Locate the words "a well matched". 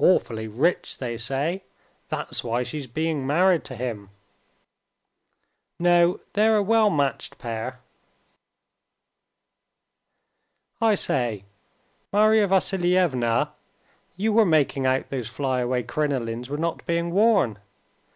6.56-7.38